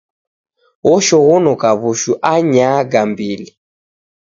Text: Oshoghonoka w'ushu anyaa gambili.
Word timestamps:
Oshoghonoka 0.93 1.69
w'ushu 1.79 2.13
anyaa 2.33 2.79
gambili. 2.91 3.47